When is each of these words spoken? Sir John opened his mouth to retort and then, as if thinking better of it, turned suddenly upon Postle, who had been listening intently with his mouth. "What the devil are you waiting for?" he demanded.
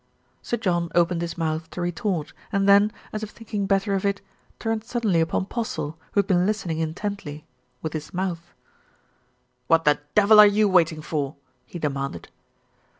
Sir 0.41 0.57
John 0.57 0.89
opened 0.95 1.21
his 1.21 1.37
mouth 1.37 1.69
to 1.69 1.79
retort 1.79 2.33
and 2.51 2.67
then, 2.67 2.91
as 3.13 3.21
if 3.21 3.29
thinking 3.29 3.67
better 3.67 3.93
of 3.93 4.03
it, 4.03 4.19
turned 4.57 4.83
suddenly 4.83 5.21
upon 5.21 5.45
Postle, 5.45 5.95
who 6.13 6.21
had 6.21 6.25
been 6.25 6.47
listening 6.47 6.79
intently 6.79 7.45
with 7.83 7.93
his 7.93 8.11
mouth. 8.11 8.51
"What 9.67 9.85
the 9.85 9.99
devil 10.15 10.39
are 10.39 10.47
you 10.47 10.67
waiting 10.67 11.03
for?" 11.03 11.35
he 11.67 11.77
demanded. 11.77 12.29